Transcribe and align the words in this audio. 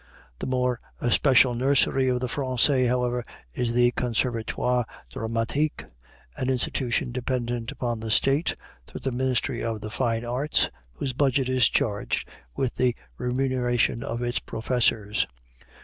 The 0.39 0.47
more 0.47 0.79
especial 0.99 1.53
nursery 1.53 2.07
of 2.07 2.21
the 2.21 2.25
Français, 2.27 2.87
however, 2.89 3.23
is 3.53 3.71
the 3.71 3.91
Conservatoire 3.91 4.83
Dramatique, 5.13 5.85
an 6.35 6.49
institution 6.49 7.11
dependent 7.11 7.71
upon 7.71 7.99
the 7.99 8.09
State, 8.09 8.55
through 8.87 9.01
the 9.01 9.11
Ministry 9.11 9.63
of 9.63 9.79
the 9.79 9.91
Fine 9.91 10.25
Arts, 10.25 10.71
whose 10.93 11.13
budget 11.13 11.47
is 11.49 11.69
charged 11.69 12.27
with 12.55 12.73
the 12.73 12.95
remuneration 13.19 14.01
of 14.01 14.23
its 14.23 14.39
professors. 14.39 15.27